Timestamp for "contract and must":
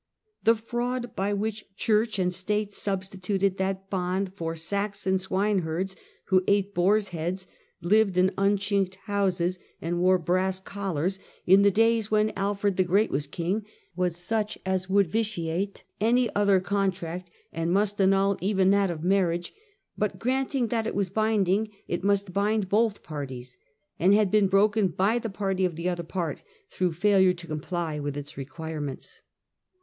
16.59-18.01